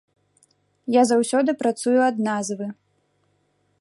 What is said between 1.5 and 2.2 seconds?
працую ад